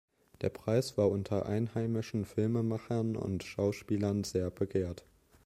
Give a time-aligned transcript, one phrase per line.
[0.41, 5.05] Der Preis war unter einheimischen Filmemachern und Schauspielern sehr begehrt.